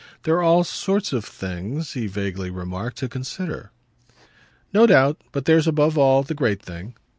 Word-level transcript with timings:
"There 0.23 0.33
are 0.37 0.41
all 0.41 0.63
sorts 0.63 1.13
of 1.13 1.23
things," 1.23 1.93
he 1.93 2.07
vaguely 2.07 2.49
remarked, 2.49 2.97
"to 2.97 3.07
consider." 3.07 3.69
"No 4.73 4.87
doubt. 4.87 5.21
But 5.31 5.45
there's 5.45 5.67
above 5.67 5.95
all 5.95 6.23
the 6.23 6.33
great 6.33 6.59
thing." 6.63 6.95